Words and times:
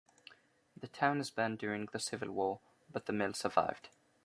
The 0.75 0.87
town 0.87 1.19
was 1.19 1.29
burned 1.29 1.59
during 1.59 1.85
the 1.85 1.99
Civil 1.99 2.31
War, 2.31 2.59
but 2.91 3.05
the 3.05 3.13
mill 3.13 3.35
survived. 3.35 3.89